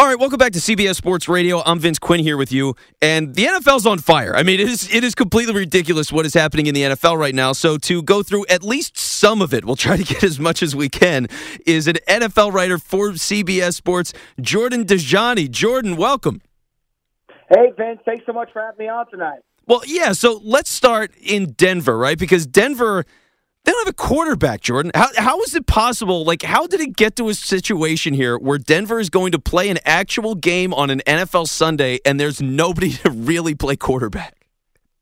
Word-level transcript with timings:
All 0.00 0.06
right, 0.06 0.18
welcome 0.18 0.38
back 0.38 0.52
to 0.52 0.60
CBS 0.60 0.96
Sports 0.96 1.28
Radio. 1.28 1.62
I'm 1.62 1.78
Vince 1.78 1.98
Quinn 1.98 2.20
here 2.20 2.38
with 2.38 2.50
you, 2.50 2.74
and 3.02 3.34
the 3.34 3.44
NFL's 3.44 3.84
on 3.84 3.98
fire. 3.98 4.34
I 4.34 4.42
mean, 4.42 4.58
it 4.58 4.66
is 4.66 4.90
it 4.90 5.04
is 5.04 5.14
completely 5.14 5.52
ridiculous 5.52 6.10
what 6.10 6.24
is 6.24 6.32
happening 6.32 6.64
in 6.68 6.74
the 6.74 6.80
NFL 6.84 7.18
right 7.18 7.34
now. 7.34 7.52
So 7.52 7.76
to 7.76 8.02
go 8.02 8.22
through 8.22 8.46
at 8.48 8.62
least 8.62 8.96
some 8.96 9.42
of 9.42 9.52
it, 9.52 9.66
we'll 9.66 9.76
try 9.76 9.98
to 9.98 10.02
get 10.02 10.24
as 10.24 10.40
much 10.40 10.62
as 10.62 10.74
we 10.74 10.88
can. 10.88 11.26
Is 11.66 11.86
an 11.86 11.96
NFL 12.08 12.54
writer 12.54 12.78
for 12.78 13.10
CBS 13.10 13.74
Sports, 13.74 14.14
Jordan 14.40 14.86
Dajani. 14.86 15.50
Jordan, 15.50 15.96
welcome. 15.96 16.40
Hey 17.50 17.70
Vince, 17.76 18.00
thanks 18.06 18.24
so 18.24 18.32
much 18.32 18.50
for 18.54 18.62
having 18.62 18.78
me 18.78 18.88
on 18.88 19.06
tonight. 19.10 19.40
Well, 19.66 19.82
yeah. 19.86 20.12
So 20.12 20.40
let's 20.42 20.70
start 20.70 21.12
in 21.20 21.52
Denver, 21.52 21.98
right? 21.98 22.18
Because 22.18 22.46
Denver 22.46 23.04
they 23.64 23.72
don't 23.72 23.86
have 23.86 23.92
a 23.92 23.96
quarterback, 23.96 24.62
Jordan. 24.62 24.90
How, 24.94 25.08
how 25.16 25.40
is 25.42 25.54
it 25.54 25.66
possible? 25.66 26.24
Like, 26.24 26.42
how 26.42 26.66
did 26.66 26.80
it 26.80 26.96
get 26.96 27.16
to 27.16 27.28
a 27.28 27.34
situation 27.34 28.14
here 28.14 28.38
where 28.38 28.58
Denver 28.58 28.98
is 28.98 29.10
going 29.10 29.32
to 29.32 29.38
play 29.38 29.68
an 29.68 29.78
actual 29.84 30.34
game 30.34 30.72
on 30.72 30.90
an 30.90 31.02
NFL 31.06 31.46
Sunday 31.46 31.98
and 32.04 32.18
there's 32.18 32.40
nobody 32.40 32.92
to 33.04 33.10
really 33.10 33.54
play 33.54 33.76
quarterback? 33.76 34.36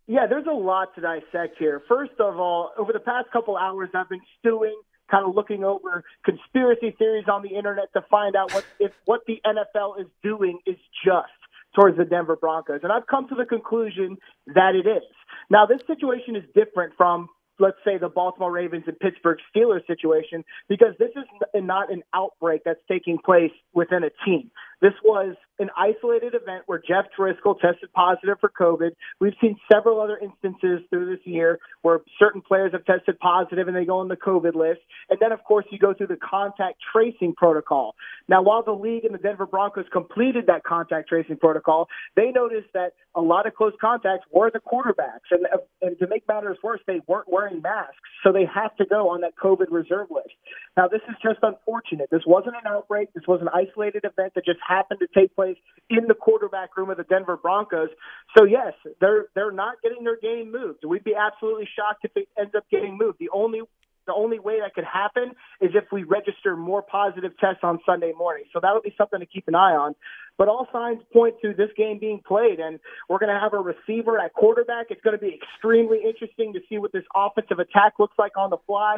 Yeah, 0.06 0.27
there's 0.27 0.46
a 0.46 0.55
lot 0.55 0.95
to 0.95 1.02
dissect 1.02 1.56
here. 1.59 1.82
First 1.87 2.12
of 2.18 2.38
all, 2.38 2.70
over 2.79 2.92
the 2.92 3.01
past 3.01 3.30
couple 3.30 3.56
hours, 3.59 3.91
I've 3.95 4.09
been 4.09 4.23
stewing, 4.38 4.74
kind 5.10 5.29
of 5.29 5.34
looking 5.34 5.65
over 5.65 6.02
conspiracy 6.24 6.96
theories 6.98 7.27
on 7.30 7.43
the 7.43 7.51
internet 7.51 7.93
to 7.93 8.02
find 8.10 8.34
out 8.34 8.52
what 8.54 8.65
if 8.80 8.90
what 9.04 9.20
the 9.27 9.40
NFL 9.46 10.01
is 10.01 10.06
doing 10.23 10.60
is 10.66 10.77
just 11.04 11.29
towards 11.74 11.98
the 11.98 12.06
Denver 12.06 12.37
Broncos, 12.37 12.80
and 12.82 12.90
I've 12.90 13.06
come 13.06 13.29
to 13.29 13.34
the 13.34 13.45
conclusion 13.45 14.16
that 14.46 14.74
it 14.74 14.88
is. 14.88 15.04
Now, 15.51 15.66
this 15.66 15.80
situation 15.87 16.37
is 16.37 16.45
different 16.54 16.95
from 16.96 17.29
let's 17.58 17.78
say 17.84 17.98
the 17.98 18.08
Baltimore 18.08 18.52
Ravens 18.52 18.84
and 18.86 18.98
Pittsburgh 18.98 19.38
Steelers 19.54 19.86
situation 19.86 20.44
because 20.68 20.94
this 20.98 21.10
is 21.16 21.24
not 21.54 21.92
an 21.92 22.02
outbreak 22.14 22.62
that's 22.64 22.80
taking 22.88 23.18
place 23.18 23.52
within 23.72 24.04
a 24.04 24.10
team. 24.24 24.50
This 24.80 24.95
was 25.05 25.34
an 25.59 25.70
isolated 25.77 26.34
event 26.34 26.62
where 26.66 26.78
Jeff 26.78 27.06
Driskel 27.18 27.59
tested 27.59 27.92
positive 27.92 28.37
for 28.41 28.48
COVID. 28.48 28.90
We've 29.21 29.34
seen 29.40 29.57
several 29.71 30.01
other 30.01 30.16
instances 30.18 30.87
through 30.88 31.10
this 31.10 31.26
year 31.26 31.59
where 31.82 32.01
certain 32.18 32.40
players 32.40 32.73
have 32.73 32.84
tested 32.84 33.18
positive 33.18 33.66
and 33.66 33.76
they 33.76 33.84
go 33.84 33.99
on 33.99 34.09
the 34.09 34.16
COVID 34.16 34.54
list. 34.54 34.80
And 35.10 35.18
then, 35.21 35.32
of 35.32 35.43
course, 35.43 35.65
you 35.71 35.79
go 35.79 35.95
through 35.95 36.09
the 36.09 36.16
contact 36.16 36.76
tracing 36.93 37.34
protocol. 37.37 37.96
Now, 38.29 38.43
while 38.43 38.62
the 38.62 38.73
league 38.73 39.04
and 39.04 39.12
the 39.15 39.18
Denver 39.18 39.46
Broncos 39.46 39.87
completed 39.93 40.46
that 40.46 40.62
contact 40.62 41.09
tracing 41.09 41.38
protocol, 41.38 41.88
they 42.15 42.30
noticed 42.30 42.68
that 42.74 42.93
a 43.16 43.21
lot 43.21 43.46
of 43.46 43.54
close 43.54 43.73
contacts 43.80 44.26
were 44.30 44.51
the 44.52 44.60
quarterbacks. 44.60 45.26
And, 45.32 45.46
and 45.82 45.99
to 45.99 46.06
make 46.06 46.29
matters 46.29 46.59
worse, 46.62 46.80
they 46.87 47.01
weren't 47.09 47.29
wearing 47.29 47.62
masks. 47.62 47.96
So 48.23 48.32
they 48.32 48.45
have 48.54 48.76
to 48.76 48.84
go 48.84 49.09
on 49.09 49.23
that 49.23 49.32
COVID 49.43 49.66
reserve 49.71 50.09
list. 50.10 50.34
Now, 50.76 50.87
this 50.87 51.01
is 51.09 51.16
just 51.21 51.40
unfortunate. 51.43 52.10
This 52.10 52.23
wasn't 52.26 52.54
an 52.54 52.71
outbreak. 52.71 53.12
This 53.12 53.24
was 53.26 53.40
an 53.40 53.49
isolated 53.49 54.04
event 54.04 54.34
that 54.37 54.45
just 54.45 54.60
happened 54.69 55.01
to 55.01 55.09
take 55.19 55.35
place 55.35 55.57
in 55.91 56.07
the 56.07 56.15
quarterback 56.15 56.77
room 56.77 56.91
of 56.91 56.99
the 56.99 57.05
Denver 57.05 57.37
Broncos. 57.37 57.88
So 58.37 58.45
yes, 58.45 58.74
they're 59.01 59.27
they're 59.35 59.52
not 59.52 59.80
getting 59.83 60.05
their 60.05 60.19
game 60.19 60.52
moved. 60.52 60.85
We'd 60.87 61.05
be 61.05 61.15
absolutely 61.15 61.69
shocked 61.74 62.05
if 62.05 62.13
it 62.15 62.29
ends 62.38 62.55
up 62.57 62.65
getting 62.71 62.99
moved. 62.99 63.19
The 63.19 63.30
only 63.33 63.63
the 64.06 64.15
only 64.15 64.39
way 64.39 64.61
that 64.61 64.75
could 64.75 64.89
happen 64.89 65.33
is 65.61 65.71
if 65.75 65.84
we 65.93 66.03
register 66.03 66.56
more 66.56 66.83
positive 66.83 67.33
tests 67.39 67.61
on 67.62 67.78
Sunday 67.84 68.12
morning. 68.16 68.44
So 68.53 68.59
that'll 68.61 68.81
be 68.81 68.94
something 68.97 69.21
to 69.21 69.27
keep 69.27 69.47
an 69.49 69.55
eye 69.55 69.77
on. 69.77 69.94
But 70.39 70.49
all 70.49 70.66
signs 70.72 71.00
point 71.12 71.34
to 71.43 71.53
this 71.53 71.69
game 71.77 71.99
being 71.99 72.22
played, 72.27 72.59
and 72.59 72.81
we're 73.09 73.19
going 73.19 73.34
to 73.34 73.39
have 73.39 73.53
a 73.53 73.59
receiver 73.59 74.19
at 74.19 74.33
quarterback. 74.33 74.87
It's 74.89 75.03
going 75.03 75.19
to 75.19 75.21
be 75.21 75.37
extremely 75.37 75.99
interesting 76.06 76.55
to 76.55 76.61
see 76.69 76.78
what 76.78 76.93
this 76.93 77.05
offensive 77.15 77.59
attack 77.59 77.94
looks 77.99 78.16
like 78.19 78.33
on 78.39 78.50
the 78.50 78.56
fly. 78.66 78.97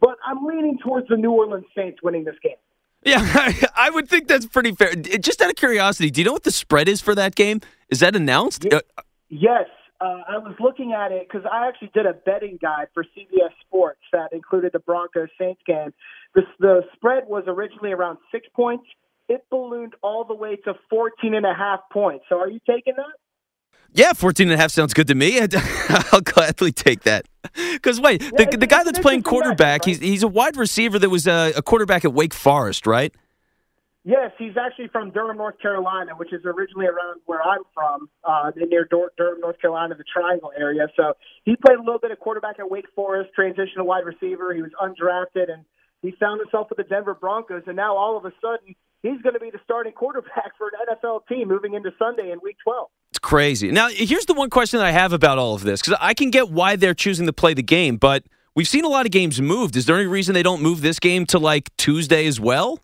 But 0.00 0.16
I'm 0.24 0.46
leaning 0.46 0.78
towards 0.78 1.08
the 1.08 1.16
New 1.16 1.32
Orleans 1.32 1.66
Saints 1.76 1.98
winning 2.02 2.24
this 2.24 2.36
game. 2.42 2.60
Yeah, 3.04 3.52
I 3.76 3.90
would 3.90 4.08
think 4.08 4.28
that's 4.28 4.46
pretty 4.46 4.72
fair. 4.72 4.94
Just 4.94 5.40
out 5.40 5.50
of 5.50 5.56
curiosity, 5.56 6.10
do 6.10 6.20
you 6.20 6.24
know 6.24 6.32
what 6.32 6.44
the 6.44 6.52
spread 6.52 6.88
is 6.88 7.00
for 7.00 7.14
that 7.14 7.34
game? 7.34 7.60
Is 7.88 8.00
that 8.00 8.14
announced? 8.14 8.64
Yes. 9.28 9.66
Uh, 10.00 10.22
I 10.28 10.38
was 10.38 10.54
looking 10.58 10.92
at 10.92 11.12
it 11.12 11.28
because 11.28 11.46
I 11.50 11.68
actually 11.68 11.90
did 11.94 12.06
a 12.06 12.12
betting 12.12 12.58
guide 12.60 12.88
for 12.92 13.04
CBS 13.04 13.52
Sports 13.64 14.00
that 14.12 14.32
included 14.32 14.72
the 14.72 14.80
Broncos 14.80 15.28
Saints 15.38 15.60
game. 15.64 15.94
The, 16.34 16.42
the 16.58 16.82
spread 16.94 17.24
was 17.28 17.44
originally 17.46 17.92
around 17.92 18.18
six 18.32 18.48
points. 18.54 18.84
It 19.28 19.44
ballooned 19.48 19.94
all 20.02 20.24
the 20.24 20.34
way 20.34 20.56
to 20.64 20.74
14 20.90 21.34
and 21.34 21.46
a 21.46 21.54
half 21.54 21.80
points. 21.92 22.24
So 22.28 22.40
are 22.40 22.48
you 22.48 22.58
taking 22.66 22.94
that? 22.96 23.14
Yeah, 23.94 24.14
14 24.14 24.48
and 24.48 24.54
a 24.54 24.56
half 24.56 24.70
sounds 24.70 24.94
good 24.94 25.08
to 25.08 25.14
me. 25.14 25.38
I'll 26.12 26.20
gladly 26.22 26.72
take 26.72 27.02
that. 27.02 27.26
Because 27.72 28.00
wait, 28.00 28.22
yeah, 28.22 28.30
the, 28.50 28.56
the 28.56 28.66
guy 28.66 28.84
that's 28.84 28.98
playing 28.98 29.22
quarterback, 29.22 29.84
he's 29.84 29.98
he's 29.98 30.22
a 30.22 30.28
wide 30.28 30.56
receiver 30.56 30.98
that 30.98 31.10
was 31.10 31.26
a, 31.26 31.52
a, 31.56 31.62
quarterback 31.62 32.04
at 32.04 32.14
Wake 32.14 32.32
Forest, 32.32 32.86
right? 32.86 33.12
Yes, 34.04 34.32
he's 34.38 34.56
actually 34.56 34.88
from 34.88 35.10
Durham, 35.10 35.36
North 35.36 35.60
Carolina, 35.60 36.12
which 36.16 36.32
is 36.32 36.40
originally 36.44 36.86
around 36.86 37.20
where 37.26 37.42
I'm 37.42 37.62
from, 37.74 38.08
uh, 38.24 38.50
near 38.56 38.84
Durham, 38.84 39.40
North 39.40 39.60
Carolina, 39.60 39.94
the 39.94 40.04
Triangle 40.04 40.52
area. 40.58 40.88
So 40.96 41.14
he 41.44 41.54
played 41.56 41.78
a 41.78 41.82
little 41.82 42.00
bit 42.00 42.10
of 42.10 42.18
quarterback 42.18 42.58
at 42.58 42.68
Wake 42.68 42.86
Forest, 42.96 43.30
transitioned 43.38 43.76
to 43.76 43.84
wide 43.84 44.04
receiver. 44.04 44.54
He 44.54 44.62
was 44.62 44.72
undrafted, 44.80 45.52
and 45.52 45.64
he 46.00 46.12
found 46.18 46.40
himself 46.40 46.68
with 46.70 46.78
the 46.78 46.84
Denver 46.84 47.14
Broncos. 47.14 47.62
And 47.66 47.76
now 47.76 47.96
all 47.96 48.16
of 48.16 48.24
a 48.24 48.32
sudden, 48.40 48.74
he's 49.02 49.20
going 49.22 49.34
to 49.34 49.40
be 49.40 49.50
the 49.50 49.60
starting 49.64 49.92
quarterback 49.92 50.56
for 50.58 50.68
an 50.68 50.96
NFL 50.96 51.26
team 51.28 51.48
moving 51.48 51.74
into 51.74 51.90
Sunday 51.98 52.30
in 52.30 52.38
Week 52.42 52.56
12 52.64 52.88
It's 53.10 53.18
crazy. 53.18 53.70
Now, 53.70 53.88
here's 53.88 54.26
the 54.26 54.34
one 54.34 54.50
question 54.50 54.78
that 54.78 54.86
I 54.86 54.92
have 54.92 55.12
about 55.12 55.38
all 55.38 55.54
of 55.54 55.62
this 55.62 55.80
because 55.82 55.98
I 56.00 56.14
can 56.14 56.30
get 56.30 56.50
why 56.50 56.76
they're 56.76 56.94
choosing 56.94 57.26
to 57.26 57.32
play 57.32 57.54
the 57.54 57.62
game, 57.62 57.96
but 57.96 58.24
we've 58.54 58.68
seen 58.68 58.84
a 58.84 58.88
lot 58.88 59.06
of 59.06 59.12
games 59.12 59.40
moved. 59.40 59.76
Is 59.76 59.86
there 59.86 59.96
any 59.96 60.06
reason 60.06 60.34
they 60.34 60.42
don't 60.42 60.62
move 60.62 60.80
this 60.80 60.98
game 60.98 61.26
to 61.26 61.38
like 61.38 61.74
Tuesday 61.76 62.26
as 62.26 62.40
well? 62.40 62.80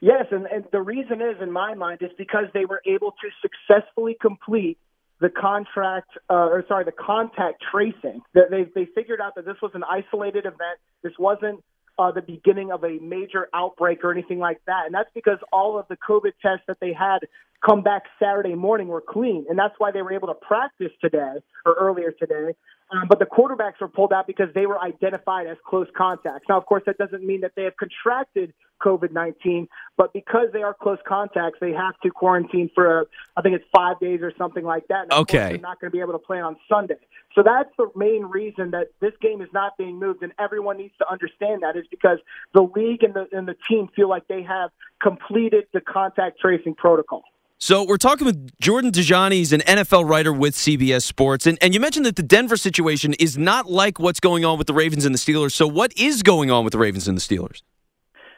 Yes, 0.00 0.26
and, 0.30 0.46
and 0.46 0.64
the 0.70 0.82
reason 0.82 1.22
is, 1.22 1.36
in 1.40 1.50
my 1.50 1.72
mind, 1.72 2.02
is 2.02 2.10
because 2.18 2.44
they 2.52 2.66
were 2.66 2.82
able 2.84 3.12
to 3.12 3.30
successfully 3.40 4.14
complete 4.20 4.76
the 5.20 5.30
contract, 5.30 6.10
uh, 6.28 6.34
or 6.34 6.62
sorry, 6.68 6.84
the 6.84 6.92
contact 6.92 7.62
tracing. 7.72 8.20
They, 8.34 8.66
they 8.74 8.86
figured 8.94 9.20
out 9.22 9.34
that 9.36 9.46
this 9.46 9.56
was 9.62 9.70
an 9.72 9.82
isolated 9.82 10.44
event. 10.44 10.78
This 11.02 11.14
wasn't 11.18 11.64
uh, 11.98 12.10
the 12.10 12.22
beginning 12.22 12.72
of 12.72 12.84
a 12.84 12.98
major 13.00 13.48
outbreak 13.54 14.04
or 14.04 14.12
anything 14.12 14.38
like 14.38 14.60
that. 14.66 14.86
And 14.86 14.94
that's 14.94 15.10
because 15.14 15.38
all 15.52 15.78
of 15.78 15.86
the 15.88 15.96
COVID 15.96 16.32
tests 16.42 16.64
that 16.66 16.78
they 16.80 16.92
had 16.92 17.20
come 17.64 17.82
back 17.82 18.02
Saturday 18.20 18.54
morning 18.54 18.88
were 18.88 19.00
clean. 19.06 19.46
And 19.48 19.58
that's 19.58 19.74
why 19.78 19.90
they 19.90 20.02
were 20.02 20.12
able 20.12 20.28
to 20.28 20.34
practice 20.34 20.92
today 21.00 21.34
or 21.64 21.74
earlier 21.74 22.12
today. 22.12 22.54
Um, 22.90 23.08
but 23.08 23.18
the 23.18 23.24
quarterbacks 23.24 23.80
were 23.80 23.88
pulled 23.88 24.12
out 24.12 24.26
because 24.26 24.48
they 24.54 24.66
were 24.66 24.80
identified 24.80 25.46
as 25.46 25.56
close 25.66 25.88
contacts. 25.96 26.46
Now, 26.48 26.58
of 26.58 26.66
course, 26.66 26.82
that 26.86 26.98
doesn't 26.98 27.24
mean 27.24 27.40
that 27.40 27.52
they 27.56 27.64
have 27.64 27.76
contracted 27.76 28.52
COVID 28.82 29.12
19, 29.12 29.68
but 29.96 30.12
because 30.12 30.48
they 30.52 30.62
are 30.62 30.74
close 30.74 30.98
contacts, 31.06 31.58
they 31.60 31.72
have 31.72 31.98
to 32.02 32.10
quarantine 32.10 32.70
for, 32.74 33.06
I 33.36 33.42
think 33.42 33.56
it's 33.56 33.64
five 33.74 33.98
days 34.00 34.20
or 34.22 34.32
something 34.36 34.64
like 34.64 34.86
that. 34.88 35.04
And 35.04 35.12
okay. 35.12 35.50
They're 35.50 35.58
not 35.58 35.80
going 35.80 35.90
to 35.90 35.96
be 35.96 36.00
able 36.00 36.12
to 36.12 36.18
play 36.18 36.40
on 36.40 36.56
Sunday. 36.68 36.98
So 37.34 37.42
that's 37.42 37.70
the 37.78 37.90
main 37.96 38.24
reason 38.24 38.72
that 38.72 38.88
this 39.00 39.12
game 39.20 39.40
is 39.40 39.48
not 39.52 39.76
being 39.78 39.98
moved, 39.98 40.22
and 40.22 40.32
everyone 40.38 40.76
needs 40.76 40.94
to 40.98 41.10
understand 41.10 41.62
that 41.62 41.76
is 41.76 41.86
because 41.90 42.18
the 42.52 42.62
league 42.62 43.02
and 43.02 43.14
the, 43.14 43.26
and 43.32 43.48
the 43.48 43.56
team 43.68 43.88
feel 43.96 44.08
like 44.08 44.28
they 44.28 44.42
have 44.42 44.70
completed 45.02 45.64
the 45.72 45.80
contact 45.80 46.38
tracing 46.38 46.74
protocol. 46.74 47.22
So 47.58 47.84
we're 47.84 47.96
talking 47.96 48.26
with 48.26 48.50
Jordan 48.60 48.90
Dajani. 48.90 49.32
He's 49.32 49.52
an 49.52 49.60
NFL 49.60 50.08
writer 50.08 50.32
with 50.32 50.54
CBS 50.54 51.02
Sports. 51.02 51.46
And, 51.46 51.56
and 51.62 51.72
you 51.72 51.80
mentioned 51.80 52.04
that 52.04 52.16
the 52.16 52.22
Denver 52.22 52.56
situation 52.56 53.14
is 53.14 53.38
not 53.38 53.70
like 53.70 53.98
what's 53.98 54.20
going 54.20 54.44
on 54.44 54.58
with 54.58 54.66
the 54.66 54.74
Ravens 54.74 55.04
and 55.04 55.14
the 55.14 55.18
Steelers. 55.18 55.52
So 55.52 55.66
what 55.66 55.92
is 55.96 56.22
going 56.22 56.50
on 56.50 56.64
with 56.64 56.72
the 56.72 56.78
Ravens 56.78 57.08
and 57.08 57.16
the 57.16 57.22
Steelers? 57.22 57.62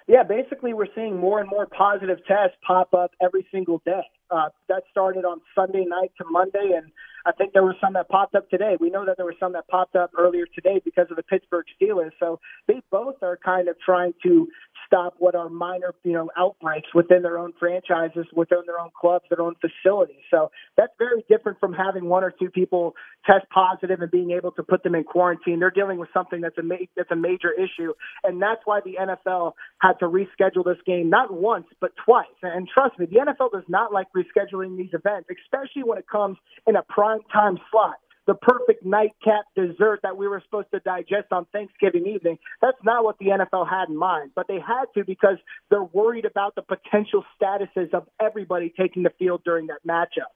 Yeah, 0.06 0.22
basically 0.22 0.72
we're 0.72 0.86
seeing 0.94 1.18
more 1.18 1.40
and 1.40 1.48
more 1.48 1.66
positive 1.66 2.18
tests 2.28 2.56
pop 2.64 2.94
up 2.94 3.10
every 3.20 3.46
single 3.50 3.82
day. 3.84 4.02
Uh, 4.30 4.50
that 4.68 4.84
started 4.90 5.24
on 5.24 5.40
Sunday 5.54 5.84
night 5.84 6.12
to 6.18 6.24
Monday, 6.30 6.72
and 6.76 6.92
I 7.26 7.32
think 7.32 7.52
there 7.52 7.64
were 7.64 7.74
some 7.80 7.94
that 7.94 8.08
popped 8.08 8.36
up 8.36 8.48
today. 8.48 8.76
We 8.78 8.88
know 8.88 9.04
that 9.04 9.16
there 9.16 9.26
were 9.26 9.34
some 9.40 9.52
that 9.54 9.66
popped 9.66 9.96
up 9.96 10.12
earlier 10.16 10.46
today 10.54 10.80
because 10.84 11.08
of 11.10 11.16
the 11.16 11.24
Pittsburgh 11.24 11.66
Steelers. 11.80 12.12
So 12.20 12.38
they 12.68 12.80
both 12.90 13.16
are 13.22 13.36
kind 13.44 13.68
of 13.68 13.76
trying 13.84 14.14
to 14.22 14.46
stop 14.86 15.14
what 15.18 15.34
are 15.34 15.48
minor, 15.48 15.92
you 16.04 16.12
know, 16.12 16.30
outbreaks 16.38 16.88
within 16.94 17.22
their 17.22 17.38
own 17.38 17.52
franchises, 17.58 18.26
within 18.32 18.60
their 18.66 18.78
own 18.78 18.90
clubs, 18.98 19.24
their 19.28 19.42
own 19.42 19.56
facilities. 19.60 20.22
So 20.30 20.52
that's 20.76 20.92
very 20.98 21.24
different 21.28 21.58
from 21.58 21.72
having 21.72 22.08
one 22.08 22.22
or 22.22 22.30
two 22.30 22.50
people 22.50 22.94
test 23.26 23.46
positive 23.52 24.00
and 24.00 24.10
being 24.10 24.30
able 24.30 24.52
to 24.52 24.62
put 24.62 24.84
them 24.84 24.94
in 24.94 25.02
quarantine. 25.02 25.58
They're 25.58 25.70
dealing 25.72 25.98
with 25.98 26.08
something 26.14 26.40
that's 26.40 26.58
a 26.58 26.62
ma- 26.62 26.76
that's 26.96 27.10
a 27.10 27.16
major 27.16 27.50
issue, 27.52 27.92
and 28.22 28.40
that's 28.40 28.60
why 28.64 28.80
the 28.84 28.96
NFL 29.00 29.52
had 29.86 29.98
to 30.00 30.06
reschedule 30.06 30.64
this 30.64 30.78
game 30.86 31.10
not 31.10 31.32
once 31.32 31.66
but 31.80 31.92
twice. 32.04 32.26
And 32.42 32.68
trust 32.68 32.98
me, 32.98 33.06
the 33.06 33.18
NFL 33.18 33.52
does 33.52 33.68
not 33.68 33.92
like 33.92 34.08
rescheduling 34.16 34.76
these 34.76 34.92
events, 34.92 35.28
especially 35.30 35.84
when 35.84 35.98
it 35.98 36.06
comes 36.10 36.36
in 36.66 36.76
a 36.76 36.82
prime 36.82 37.20
time 37.32 37.58
slot 37.70 37.96
the 38.26 38.34
perfect 38.34 38.84
nightcap 38.84 39.44
dessert 39.54 40.00
that 40.02 40.16
we 40.16 40.26
were 40.26 40.42
supposed 40.44 40.68
to 40.74 40.80
digest 40.80 41.28
on 41.30 41.46
Thanksgiving 41.52 42.06
evening. 42.06 42.38
That's 42.60 42.76
not 42.84 43.04
what 43.04 43.18
the 43.18 43.26
NFL 43.26 43.70
had 43.70 43.88
in 43.88 43.96
mind, 43.96 44.32
but 44.34 44.48
they 44.48 44.58
had 44.58 44.86
to 44.94 45.04
because 45.04 45.36
they're 45.70 45.84
worried 45.84 46.24
about 46.24 46.56
the 46.56 46.62
potential 46.62 47.24
statuses 47.40 47.94
of 47.94 48.08
everybody 48.20 48.72
taking 48.78 49.04
the 49.04 49.12
field 49.18 49.42
during 49.44 49.68
that 49.68 49.86
matchup. 49.88 50.34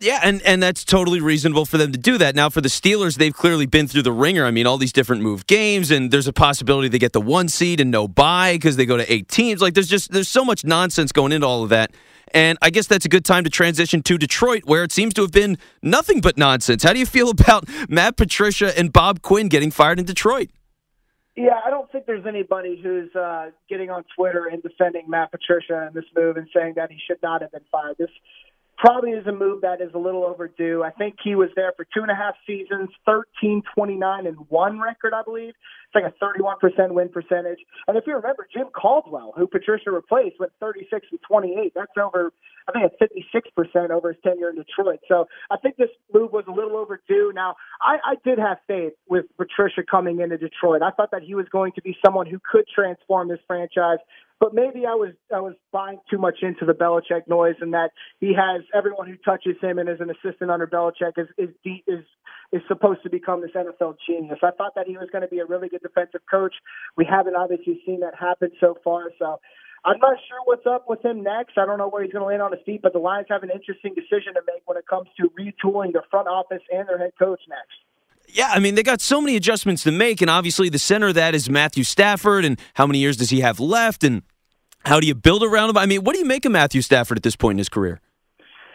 Yeah, 0.00 0.20
and, 0.22 0.42
and 0.42 0.62
that's 0.62 0.84
totally 0.84 1.20
reasonable 1.20 1.64
for 1.64 1.78
them 1.78 1.92
to 1.92 1.98
do 1.98 2.18
that. 2.18 2.34
Now, 2.34 2.50
for 2.50 2.60
the 2.60 2.68
Steelers, 2.68 3.16
they've 3.16 3.34
clearly 3.34 3.64
been 3.66 3.86
through 3.86 4.02
the 4.02 4.12
ringer. 4.12 4.44
I 4.44 4.50
mean, 4.50 4.66
all 4.66 4.76
these 4.76 4.92
different 4.92 5.22
move 5.22 5.46
games, 5.46 5.90
and 5.90 6.10
there's 6.10 6.26
a 6.26 6.32
possibility 6.32 6.88
they 6.88 6.98
get 6.98 7.12
the 7.12 7.20
one 7.20 7.48
seed 7.48 7.80
and 7.80 7.90
no 7.90 8.08
buy 8.08 8.54
because 8.54 8.76
they 8.76 8.86
go 8.86 8.96
to 8.96 9.12
eight 9.12 9.28
teams. 9.28 9.62
Like, 9.62 9.74
there's 9.74 9.88
just 9.88 10.10
there's 10.10 10.28
so 10.28 10.44
much 10.44 10.64
nonsense 10.64 11.12
going 11.12 11.32
into 11.32 11.46
all 11.46 11.62
of 11.62 11.70
that. 11.70 11.92
And 12.34 12.58
I 12.60 12.70
guess 12.70 12.88
that's 12.88 13.04
a 13.04 13.08
good 13.08 13.24
time 13.24 13.44
to 13.44 13.50
transition 13.50 14.02
to 14.02 14.18
Detroit, 14.18 14.62
where 14.64 14.82
it 14.82 14.90
seems 14.90 15.14
to 15.14 15.22
have 15.22 15.30
been 15.30 15.56
nothing 15.82 16.20
but 16.20 16.36
nonsense. 16.36 16.82
How 16.82 16.92
do 16.92 16.98
you 16.98 17.06
feel 17.06 17.30
about 17.30 17.68
Matt 17.88 18.16
Patricia 18.16 18.76
and 18.76 18.92
Bob 18.92 19.22
Quinn 19.22 19.48
getting 19.48 19.70
fired 19.70 20.00
in 20.00 20.04
Detroit? 20.04 20.50
Yeah, 21.36 21.58
I 21.64 21.70
don't 21.70 21.90
think 21.90 22.06
there's 22.06 22.26
anybody 22.26 22.80
who's 22.80 23.14
uh, 23.16 23.50
getting 23.68 23.90
on 23.90 24.04
Twitter 24.16 24.46
and 24.46 24.62
defending 24.62 25.08
Matt 25.08 25.32
Patricia 25.32 25.86
and 25.86 25.94
this 25.94 26.04
move 26.14 26.36
and 26.36 26.48
saying 26.54 26.74
that 26.76 26.92
he 26.92 26.98
should 27.04 27.20
not 27.22 27.42
have 27.42 27.50
been 27.50 27.64
fired. 27.72 27.96
This 27.98 28.10
probably 28.76 29.10
is 29.10 29.26
a 29.26 29.32
move 29.32 29.62
that 29.62 29.80
is 29.80 29.90
a 29.94 29.98
little 29.98 30.24
overdue. 30.24 30.82
I 30.84 30.90
think 30.90 31.16
he 31.22 31.34
was 31.34 31.50
there 31.56 31.72
for 31.76 31.84
two 31.84 32.02
and 32.02 32.10
a 32.10 32.14
half 32.14 32.34
seasons, 32.46 32.90
13, 33.06 33.62
29, 33.74 34.26
and 34.26 34.36
one 34.48 34.80
record, 34.80 35.12
I 35.14 35.22
believe. 35.22 35.54
It's 35.54 35.94
like 35.94 36.04
a 36.04 36.24
31% 36.24 36.92
win 36.92 37.08
percentage. 37.08 37.58
And 37.86 37.96
if 37.96 38.04
you 38.06 38.14
remember, 38.14 38.46
Jim 38.52 38.66
Caldwell, 38.74 39.32
who 39.36 39.46
Patricia 39.46 39.90
replaced, 39.90 40.40
went 40.40 40.52
36 40.60 41.06
and 41.10 41.20
28. 41.26 41.72
That's 41.74 41.92
over, 42.00 42.32
I 42.68 42.72
think, 42.72 42.92
a 42.92 43.04
56% 43.04 43.90
over 43.90 44.12
his 44.12 44.22
tenure 44.22 44.50
in 44.50 44.56
Detroit. 44.56 45.00
So 45.08 45.26
I 45.50 45.56
think 45.56 45.76
this 45.76 45.90
move 46.12 46.32
was 46.32 46.44
a 46.48 46.52
little 46.52 46.76
overdue. 46.76 47.32
Now, 47.34 47.56
I, 47.80 47.96
I 48.04 48.14
did 48.24 48.38
have 48.38 48.58
faith 48.66 48.94
with 49.08 49.26
Patricia 49.36 49.82
coming 49.88 50.20
into 50.20 50.38
Detroit. 50.38 50.82
I 50.82 50.90
thought 50.90 51.10
that 51.12 51.22
he 51.22 51.34
was 51.34 51.46
going 51.50 51.72
to 51.72 51.82
be 51.82 51.96
someone 52.04 52.26
who 52.26 52.40
could 52.40 52.64
transform 52.74 53.28
this 53.28 53.40
franchise 53.46 53.98
but 54.40 54.54
maybe 54.54 54.86
I 54.86 54.94
was 54.94 55.12
I 55.34 55.40
was 55.40 55.54
buying 55.72 55.98
too 56.10 56.18
much 56.18 56.38
into 56.42 56.64
the 56.64 56.72
Belichick 56.72 57.28
noise, 57.28 57.56
and 57.60 57.72
that 57.72 57.90
he 58.20 58.34
has 58.34 58.62
everyone 58.74 59.08
who 59.08 59.16
touches 59.16 59.56
him 59.60 59.78
and 59.78 59.88
is 59.88 60.00
an 60.00 60.10
assistant 60.10 60.50
under 60.50 60.66
Belichick 60.66 61.16
is 61.16 61.28
is 61.38 61.50
is 61.86 62.04
is 62.52 62.62
supposed 62.68 63.02
to 63.04 63.10
become 63.10 63.40
this 63.40 63.52
NFL 63.54 63.96
genius. 64.06 64.38
I 64.42 64.50
thought 64.50 64.74
that 64.76 64.86
he 64.86 64.96
was 64.96 65.08
going 65.10 65.22
to 65.22 65.28
be 65.28 65.38
a 65.38 65.46
really 65.46 65.68
good 65.68 65.82
defensive 65.82 66.22
coach. 66.30 66.54
We 66.96 67.06
haven't 67.08 67.36
obviously 67.36 67.80
seen 67.86 68.00
that 68.00 68.14
happen 68.14 68.50
so 68.60 68.76
far, 68.82 69.10
so. 69.18 69.40
I'm 69.86 70.00
not 70.00 70.16
sure 70.28 70.38
what's 70.46 70.64
up 70.64 70.88
with 70.88 71.04
him 71.04 71.22
next. 71.22 71.58
I 71.58 71.66
don't 71.66 71.76
know 71.76 71.90
where 71.90 72.02
he's 72.02 72.10
going 72.10 72.22
to 72.22 72.26
land 72.26 72.40
on 72.40 72.52
his 72.52 72.62
feet, 72.64 72.80
but 72.80 72.94
the 72.94 72.98
Lions 72.98 73.26
have 73.28 73.42
an 73.42 73.50
interesting 73.52 73.92
decision 73.92 74.32
to 74.32 74.40
make 74.46 74.62
when 74.64 74.78
it 74.78 74.86
comes 74.88 75.08
to 75.20 75.28
retooling 75.36 75.92
their 75.92 76.08
front 76.10 76.26
office 76.26 76.62
and 76.72 76.88
their 76.88 76.96
head 76.96 77.12
coach 77.18 77.40
next. 77.50 77.76
Yeah, 78.28 78.50
I 78.52 78.58
mean, 78.58 78.74
they 78.74 78.82
got 78.82 79.00
so 79.00 79.20
many 79.20 79.36
adjustments 79.36 79.84
to 79.84 79.92
make, 79.92 80.20
and 80.20 80.28
obviously 80.28 80.68
the 80.68 80.78
center 80.78 81.08
of 81.08 81.14
that 81.14 81.34
is 81.34 81.48
Matthew 81.48 81.84
Stafford, 81.84 82.44
and 82.44 82.58
how 82.74 82.86
many 82.86 82.98
years 82.98 83.16
does 83.16 83.30
he 83.30 83.40
have 83.40 83.60
left, 83.60 84.02
and 84.02 84.22
how 84.84 85.00
do 85.00 85.06
you 85.06 85.14
build 85.14 85.42
around 85.42 85.70
him? 85.70 85.78
I 85.78 85.86
mean, 85.86 86.02
what 86.04 86.14
do 86.14 86.18
you 86.18 86.24
make 86.24 86.44
of 86.44 86.52
Matthew 86.52 86.82
Stafford 86.82 87.16
at 87.16 87.22
this 87.22 87.36
point 87.36 87.56
in 87.56 87.58
his 87.58 87.68
career? 87.68 88.00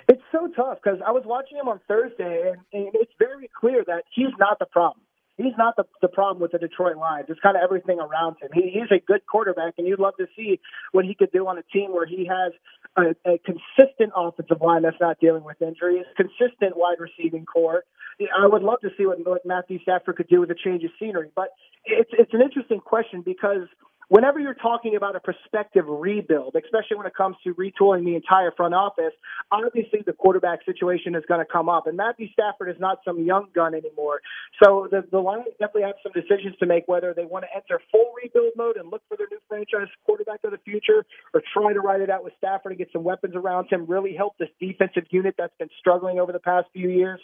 It's 0.07 0.21
so 0.31 0.47
tough 0.55 0.79
because 0.83 0.99
I 1.05 1.11
was 1.11 1.23
watching 1.25 1.57
him 1.57 1.67
on 1.67 1.79
Thursday, 1.87 2.49
and, 2.49 2.57
and 2.73 2.91
it's 2.95 3.11
very 3.19 3.49
clear 3.59 3.83
that 3.85 4.05
he's 4.13 4.33
not 4.39 4.57
the 4.59 4.65
problem. 4.65 5.01
He's 5.37 5.55
not 5.57 5.75
the, 5.77 5.85
the 6.01 6.09
problem 6.09 6.41
with 6.41 6.51
the 6.51 6.57
Detroit 6.57 6.97
Lions. 6.97 7.27
It's 7.29 7.39
kind 7.39 7.55
of 7.55 7.63
everything 7.63 7.99
around 7.99 8.37
him. 8.41 8.49
He, 8.53 8.71
he's 8.73 8.91
a 8.91 8.99
good 8.99 9.21
quarterback, 9.25 9.75
and 9.77 9.87
you'd 9.87 9.99
love 9.99 10.15
to 10.17 10.27
see 10.35 10.59
what 10.91 11.05
he 11.05 11.13
could 11.13 11.31
do 11.31 11.47
on 11.47 11.57
a 11.57 11.63
team 11.71 11.93
where 11.93 12.05
he 12.05 12.25
has 12.25 12.51
a, 12.97 13.15
a 13.25 13.39
consistent 13.39 14.11
offensive 14.15 14.61
line 14.61 14.81
that's 14.81 14.99
not 14.99 15.19
dealing 15.19 15.43
with 15.43 15.61
injuries, 15.61 16.05
consistent 16.17 16.75
wide 16.75 16.97
receiving 16.99 17.45
corps. 17.45 17.83
I 18.19 18.47
would 18.47 18.63
love 18.63 18.79
to 18.81 18.89
see 18.97 19.05
what, 19.05 19.25
what 19.25 19.45
Matthew 19.45 19.79
Stafford 19.81 20.17
could 20.17 20.27
do 20.27 20.41
with 20.41 20.51
a 20.51 20.55
change 20.55 20.83
of 20.83 20.91
scenery. 20.99 21.29
But 21.35 21.49
it's 21.85 22.09
it's 22.13 22.33
an 22.33 22.41
interesting 22.41 22.79
question 22.79 23.21
because– 23.21 23.67
whenever 24.09 24.39
you're 24.39 24.55
talking 24.55 24.95
about 24.95 25.15
a 25.15 25.19
prospective 25.19 25.85
rebuild, 25.87 26.55
especially 26.55 26.97
when 26.97 27.05
it 27.05 27.15
comes 27.15 27.37
to 27.43 27.53
retooling 27.53 28.05
the 28.05 28.15
entire 28.15 28.51
front 28.51 28.73
office, 28.73 29.13
obviously 29.51 30.01
the 30.05 30.13
quarterback 30.13 30.65
situation 30.65 31.15
is 31.15 31.23
going 31.27 31.39
to 31.39 31.49
come 31.49 31.69
up. 31.69 31.87
And 31.87 31.95
Matthew 31.95 32.27
Stafford 32.33 32.69
is 32.69 32.79
not 32.79 32.99
some 33.05 33.23
young 33.23 33.47
gun 33.55 33.73
anymore. 33.73 34.21
So 34.61 34.87
the, 34.91 35.05
the 35.09 35.19
Lions 35.19 35.47
definitely 35.59 35.83
have 35.83 35.95
some 36.03 36.11
decisions 36.11 36.57
to 36.59 36.65
make 36.65 36.87
whether 36.87 37.13
they 37.13 37.25
want 37.25 37.45
to 37.45 37.55
enter 37.55 37.81
full 37.91 38.11
rebuild 38.21 38.53
mode 38.57 38.77
and 38.77 38.91
look 38.91 39.01
for 39.07 39.15
their 39.15 39.27
new 39.31 39.39
franchise 39.47 39.87
quarterback 40.05 40.39
of 40.43 40.51
the 40.51 40.59
future 40.65 41.05
or 41.33 41.41
try 41.53 41.73
to 41.73 41.79
ride 41.79 42.01
it 42.01 42.09
out 42.09 42.23
with 42.23 42.33
Stafford 42.37 42.73
and 42.73 42.79
get 42.79 42.89
some 42.91 43.03
weapons 43.03 43.35
around 43.35 43.67
him, 43.71 43.85
really 43.85 44.15
help 44.15 44.37
this 44.37 44.49
defensive 44.59 45.05
unit 45.11 45.35
that's 45.37 45.55
been 45.59 45.69
struggling 45.79 46.19
over 46.19 46.31
the 46.31 46.39
past 46.39 46.67
few 46.73 46.89
years. 46.89 47.21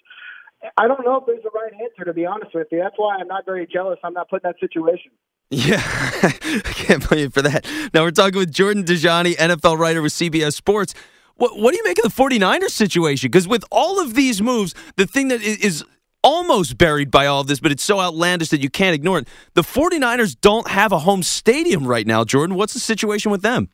I 0.78 0.88
don't 0.88 1.06
know 1.06 1.18
if 1.18 1.26
there's 1.26 1.44
a 1.46 1.50
right 1.50 1.74
answer, 1.74 2.06
to 2.06 2.14
be 2.14 2.26
honest 2.26 2.56
with 2.56 2.68
you. 2.72 2.80
That's 2.80 2.96
why 2.98 3.18
I'm 3.18 3.28
not 3.28 3.46
very 3.46 3.68
jealous. 3.68 4.00
I'm 4.04 4.14
not 4.14 4.30
put 4.30 4.44
in 4.44 4.50
that 4.50 4.60
situation. 4.60 5.12
Yeah, 5.52 5.82
I 6.24 6.74
can't 6.74 7.08
blame 7.08 7.22
you 7.22 7.30
for 7.30 7.42
that. 7.44 7.66
Now 7.94 8.04
we're 8.04 8.12
talking 8.12 8.40
with 8.40 8.52
Jordan 8.52 8.84
Dajani, 8.84 9.36
NFL 9.36 9.78
writer 9.78 10.02
with 10.02 10.14
CBS 10.14 10.54
Sports. 10.54 10.94
What, 11.36 11.58
what 11.60 11.72
do 11.72 11.78
you 11.78 11.84
make 11.84 11.98
of 12.04 12.16
the 12.16 12.24
49ers 12.24 12.72
situation? 12.72 13.30
Because 13.30 13.48
with 13.48 13.64
all 13.72 14.02
of 14.02 14.16
these 14.16 14.42
moves, 14.42 14.74
the 14.96 15.06
thing 15.06 15.28
that 15.28 15.42
is 15.42 15.84
almost 16.24 16.78
buried 16.78 17.12
by 17.12 17.28
all 17.28 17.42
of 17.42 17.48
this, 17.48 17.60
but 17.60 17.72
it's 17.72 17.84
so 17.84 18.00
outlandish 18.00 18.50
that 18.50 18.60
you 18.60 18.70
can't 18.70 18.96
ignore 18.96 19.20
it. 19.20 19.28
The 19.54 19.62
49ers 19.62 20.36
don't 20.42 20.68
have 20.70 20.92
a 20.92 21.00
home 21.00 21.22
stadium 21.22 21.86
right 21.86 22.08
now, 22.08 22.24
Jordan. 22.24 22.56
What's 22.56 22.74
the 22.74 22.80
situation 22.80 23.32
with 23.32 23.44
them? 23.44 23.70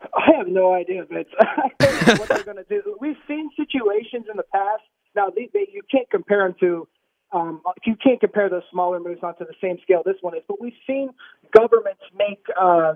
I 0.00 0.32
have 0.36 0.48
no 0.48 0.74
idea, 0.74 1.04
Vince. 1.04 1.28
What 2.18 2.28
they're 2.28 2.44
going 2.44 2.56
to 2.56 2.64
do. 2.68 2.96
We've 3.00 3.16
seen 3.28 3.50
situations 3.56 4.26
in 4.30 4.36
the 4.36 4.44
past. 4.52 4.82
Now, 5.14 5.30
they, 5.34 5.48
they, 5.52 5.68
you 5.72 5.82
can't 5.90 6.08
compare 6.10 6.46
them 6.46 6.56
to 6.60 6.88
um, 7.36 7.60
you 7.84 7.96
can't 8.02 8.20
compare 8.20 8.48
those 8.48 8.62
smaller 8.70 8.98
moves 8.98 9.20
onto 9.22 9.44
the 9.44 9.54
same 9.60 9.76
scale 9.82 10.02
this 10.04 10.16
one 10.20 10.36
is, 10.36 10.42
but 10.48 10.60
we've 10.60 10.72
seen 10.86 11.10
governments 11.56 12.02
make 12.16 12.44
uh, 12.60 12.94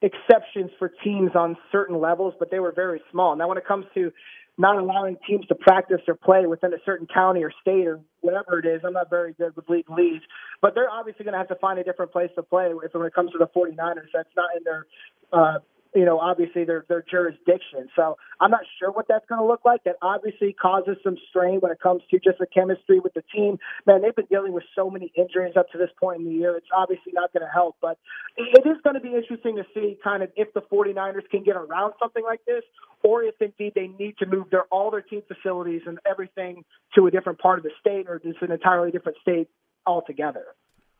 exceptions 0.00 0.70
for 0.78 0.90
teams 1.02 1.32
on 1.34 1.56
certain 1.70 2.00
levels, 2.00 2.34
but 2.38 2.50
they 2.50 2.60
were 2.60 2.72
very 2.72 3.00
small. 3.10 3.36
Now, 3.36 3.48
when 3.48 3.58
it 3.58 3.66
comes 3.66 3.86
to 3.94 4.10
not 4.56 4.78
allowing 4.78 5.16
teams 5.28 5.46
to 5.46 5.54
practice 5.54 6.00
or 6.06 6.14
play 6.14 6.46
within 6.46 6.72
a 6.72 6.78
certain 6.86 7.06
county 7.12 7.42
or 7.42 7.52
state 7.60 7.86
or 7.86 8.00
whatever 8.20 8.58
it 8.58 8.66
is, 8.66 8.80
I'm 8.86 8.92
not 8.92 9.10
very 9.10 9.32
good 9.32 9.54
with 9.56 9.68
league 9.68 9.90
leagues, 9.90 10.22
but 10.62 10.74
they're 10.74 10.90
obviously 10.90 11.24
going 11.24 11.32
to 11.32 11.38
have 11.38 11.48
to 11.48 11.56
find 11.56 11.78
a 11.78 11.84
different 11.84 12.12
place 12.12 12.30
to 12.36 12.42
play 12.42 12.72
if 12.84 12.94
when 12.94 13.06
it 13.06 13.14
comes 13.14 13.32
to 13.32 13.38
the 13.38 13.48
49ers. 13.48 14.12
That's 14.14 14.28
not 14.36 14.50
in 14.56 14.62
their 14.64 14.86
uh, 15.32 15.58
you 15.94 16.04
know, 16.04 16.18
obviously 16.18 16.64
their 16.64 16.84
their 16.88 17.04
jurisdiction. 17.08 17.88
So 17.94 18.16
I'm 18.40 18.50
not 18.50 18.62
sure 18.78 18.90
what 18.90 19.06
that's 19.08 19.24
going 19.26 19.40
to 19.40 19.46
look 19.46 19.64
like. 19.64 19.84
That 19.84 19.96
obviously 20.02 20.52
causes 20.52 20.96
some 21.04 21.16
strain 21.30 21.60
when 21.60 21.70
it 21.70 21.80
comes 21.80 22.02
to 22.10 22.18
just 22.18 22.38
the 22.38 22.46
chemistry 22.46 22.98
with 23.00 23.14
the 23.14 23.22
team. 23.34 23.58
Man, 23.86 24.02
they've 24.02 24.14
been 24.14 24.26
dealing 24.26 24.52
with 24.52 24.64
so 24.74 24.90
many 24.90 25.12
injuries 25.16 25.54
up 25.56 25.70
to 25.70 25.78
this 25.78 25.90
point 26.00 26.20
in 26.20 26.24
the 26.26 26.32
year. 26.32 26.56
It's 26.56 26.66
obviously 26.74 27.12
not 27.12 27.32
going 27.32 27.44
to 27.44 27.52
help, 27.52 27.76
but 27.80 27.98
it 28.36 28.66
is 28.66 28.76
going 28.82 28.94
to 28.94 29.00
be 29.00 29.14
interesting 29.14 29.56
to 29.56 29.64
see 29.72 29.96
kind 30.02 30.22
of 30.22 30.30
if 30.36 30.52
the 30.54 30.62
49ers 30.62 31.28
can 31.30 31.44
get 31.44 31.56
around 31.56 31.94
something 32.00 32.24
like 32.24 32.40
this, 32.46 32.62
or 33.02 33.22
if 33.22 33.34
indeed 33.40 33.72
they 33.74 33.88
need 33.98 34.16
to 34.18 34.26
move 34.26 34.50
their 34.50 34.64
all 34.64 34.90
their 34.90 35.02
team 35.02 35.22
facilities 35.28 35.82
and 35.86 35.98
everything 36.08 36.64
to 36.94 37.06
a 37.06 37.10
different 37.10 37.38
part 37.38 37.58
of 37.58 37.64
the 37.64 37.70
state 37.80 38.06
or 38.08 38.18
just 38.18 38.42
an 38.42 38.50
entirely 38.50 38.90
different 38.90 39.18
state 39.22 39.48
altogether. 39.86 40.44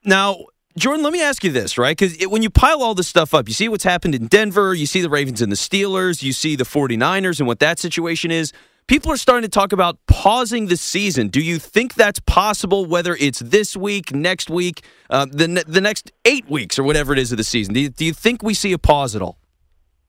Now, 0.05 0.37
Jordan, 0.77 1.05
let 1.05 1.13
me 1.13 1.23
ask 1.23 1.45
you 1.45 1.53
this, 1.53 1.79
right? 1.79 1.97
Because 1.97 2.17
when 2.27 2.43
you 2.43 2.51
pile 2.51 2.83
all 2.83 2.95
this 2.95 3.07
stuff 3.07 3.33
up, 3.33 3.47
you 3.47 3.55
see 3.55 3.69
what's 3.69 3.85
happened 3.85 4.15
in 4.15 4.27
Denver, 4.27 4.75
you 4.75 4.87
see 4.87 5.03
the 5.03 5.09
Ravens 5.09 5.41
and 5.41 5.53
the 5.53 5.57
Steelers, 5.57 6.21
you 6.21 6.33
see 6.33 6.57
the 6.57 6.65
49ers 6.65 7.39
and 7.39 7.47
what 7.47 7.61
that 7.61 7.79
situation 7.79 8.33
is. 8.33 8.53
People 8.89 9.13
are 9.13 9.17
starting 9.17 9.49
to 9.49 9.49
talk 9.49 9.73
about 9.73 9.99
pausing 10.09 10.67
the 10.67 10.77
season. 10.77 11.29
Do 11.29 11.41
you 11.41 11.61
think 11.61 11.95
that's 11.95 12.19
possible, 12.21 12.87
whether 12.87 13.15
it's 13.15 13.39
this 13.39 13.77
week, 13.77 14.13
next 14.13 14.51
week, 14.51 14.85
uh, 15.11 15.27
the, 15.31 15.65
the 15.67 15.81
next 15.81 16.11
eight 16.25 16.51
weeks, 16.51 16.79
or 16.79 16.83
whatever 16.83 17.13
it 17.13 17.19
is 17.21 17.31
of 17.31 17.39
the 17.39 17.45
season? 17.45 17.73
Do 17.73 17.81
you, 17.81 17.89
do 17.89 18.05
you 18.05 18.13
think 18.13 18.43
we 18.43 18.53
see 18.53 18.73
a 18.73 18.79
pause 18.79 19.15
at 19.15 19.23
all? 19.23 19.39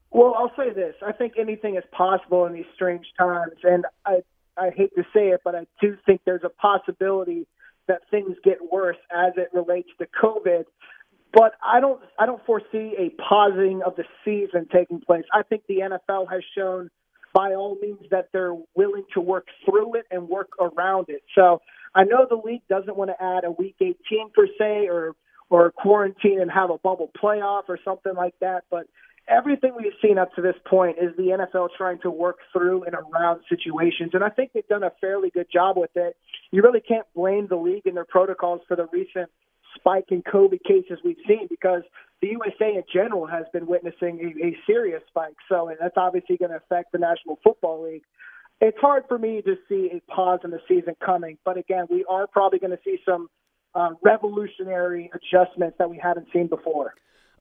Well, 0.09 0.33
I'll 0.37 0.51
say 0.57 0.73
this. 0.73 0.95
I 1.05 1.11
think 1.11 1.33
anything 1.37 1.75
is 1.75 1.83
possible 1.91 2.45
in 2.47 2.53
these 2.53 2.65
strange 2.73 3.05
times. 3.17 3.53
And 3.63 3.85
I, 4.05 4.23
I 4.57 4.71
hate 4.71 4.95
to 4.95 5.03
say 5.13 5.29
it, 5.29 5.41
but 5.43 5.55
I 5.55 5.67
do 5.79 5.95
think 6.05 6.21
there's 6.25 6.43
a 6.43 6.49
possibility 6.49 7.45
that 7.87 8.01
things 8.09 8.35
get 8.43 8.57
worse 8.71 8.97
as 9.15 9.33
it 9.37 9.49
relates 9.53 9.89
to 9.99 10.07
COVID. 10.21 10.65
But 11.33 11.53
I 11.63 11.79
don't 11.79 12.01
I 12.17 12.25
don't 12.25 12.43
foresee 12.45 12.95
a 12.97 13.09
pausing 13.21 13.81
of 13.85 13.95
the 13.95 14.05
season 14.23 14.67
taking 14.71 15.01
place. 15.01 15.25
I 15.33 15.43
think 15.43 15.63
the 15.67 15.79
NFL 15.79 16.31
has 16.31 16.41
shown 16.57 16.89
by 17.33 17.53
all 17.53 17.77
means 17.81 18.09
that 18.11 18.29
they're 18.31 18.55
willing 18.75 19.03
to 19.13 19.19
work 19.19 19.47
through 19.65 19.95
it 19.95 20.05
and 20.09 20.29
work 20.29 20.51
around 20.59 21.07
it. 21.09 21.21
So 21.35 21.61
I 21.93 22.05
know 22.05 22.25
the 22.29 22.37
league 22.37 22.61
doesn't 22.69 22.95
want 22.95 23.11
to 23.11 23.21
add 23.21 23.43
a 23.43 23.51
week 23.51 23.75
18 23.81 23.95
per 24.33 24.47
se 24.57 24.87
or 24.87 25.15
or 25.49 25.71
quarantine 25.71 26.41
and 26.41 26.49
have 26.49 26.69
a 26.69 26.77
bubble 26.77 27.11
playoff 27.21 27.63
or 27.67 27.77
something 27.83 28.13
like 28.15 28.33
that, 28.41 28.63
but 28.71 28.87
everything 29.27 29.73
we've 29.75 29.93
seen 30.01 30.17
up 30.17 30.33
to 30.35 30.41
this 30.41 30.55
point 30.65 30.97
is 31.01 31.15
the 31.17 31.37
NFL 31.37 31.69
trying 31.77 31.99
to 31.99 32.11
work 32.11 32.37
through 32.53 32.83
and 32.83 32.95
around 32.95 33.41
situations, 33.49 34.11
and 34.13 34.23
I 34.23 34.29
think 34.29 34.51
they've 34.53 34.67
done 34.67 34.83
a 34.83 34.91
fairly 35.01 35.29
good 35.29 35.47
job 35.51 35.77
with 35.77 35.91
it. 35.95 36.15
You 36.51 36.61
really 36.61 36.81
can't 36.81 37.05
blame 37.15 37.47
the 37.47 37.55
league 37.55 37.85
and 37.85 37.95
their 37.95 38.05
protocols 38.05 38.61
for 38.67 38.75
the 38.75 38.87
recent 38.91 39.29
spike 39.75 40.05
in 40.09 40.21
COVID 40.23 40.63
cases 40.63 40.99
we've 41.03 41.17
seen 41.27 41.47
because 41.49 41.83
the 42.21 42.29
USA 42.29 42.75
in 42.75 42.83
general 42.91 43.27
has 43.27 43.45
been 43.51 43.67
witnessing 43.67 44.19
a, 44.41 44.47
a 44.47 44.57
serious 44.65 45.01
spike. 45.07 45.35
So, 45.49 45.69
and 45.69 45.77
that's 45.79 45.97
obviously 45.97 46.37
going 46.37 46.51
to 46.51 46.57
affect 46.57 46.91
the 46.91 46.97
National 46.97 47.39
Football 47.43 47.83
League. 47.83 48.03
It's 48.61 48.77
hard 48.79 49.03
for 49.07 49.17
me 49.17 49.41
to 49.41 49.55
see 49.67 49.91
a 49.91 50.11
pause 50.11 50.39
in 50.43 50.51
the 50.51 50.61
season 50.67 50.95
coming, 51.05 51.37
but 51.43 51.57
again, 51.57 51.87
we 51.89 52.05
are 52.09 52.25
probably 52.25 52.59
going 52.59 52.71
to 52.71 52.79
see 52.85 52.97
some 53.05 53.27
uh, 53.73 53.89
revolutionary 54.01 55.11
adjustments 55.13 55.75
that 55.77 55.89
we 55.89 55.99
haven't 56.01 56.27
seen 56.31 56.47
before. 56.47 56.93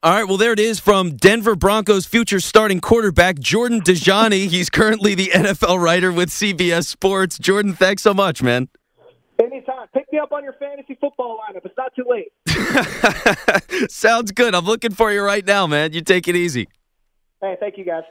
All 0.04 0.12
right, 0.12 0.28
well, 0.28 0.36
there 0.36 0.52
it 0.52 0.60
is 0.60 0.78
from 0.78 1.16
Denver 1.16 1.56
Broncos 1.56 2.04
future 2.04 2.38
starting 2.38 2.78
quarterback 2.78 3.38
Jordan 3.38 3.80
Dajani. 3.80 4.48
He's 4.48 4.68
currently 4.68 5.14
the 5.14 5.28
NFL 5.28 5.82
writer 5.82 6.12
with 6.12 6.28
CBS 6.28 6.84
Sports. 6.84 7.38
Jordan, 7.38 7.72
thanks 7.72 8.02
so 8.02 8.12
much, 8.12 8.42
man. 8.42 8.68
Anytime. 9.40 9.88
Pick 9.94 10.04
me 10.12 10.18
up 10.18 10.30
on 10.30 10.44
your 10.44 10.52
fantasy 10.60 10.98
football 11.00 11.38
lineup. 11.38 11.64
It's 11.64 11.74
not 11.78 11.94
too 11.96 12.04
late. 12.06 13.90
Sounds 13.90 14.30
good. 14.30 14.54
I'm 14.54 14.66
looking 14.66 14.92
for 14.92 15.10
you 15.10 15.22
right 15.22 15.46
now, 15.46 15.66
man. 15.66 15.94
You 15.94 16.02
take 16.02 16.28
it 16.28 16.36
easy. 16.36 16.68
Hey, 17.40 17.56
thank 17.58 17.78
you, 17.78 17.86
guys. 17.86 18.02